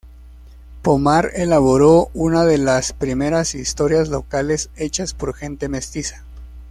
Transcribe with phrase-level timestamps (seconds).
[0.81, 6.23] Pomar elaboró una de las primeras historias locales hechas por gente mestiza.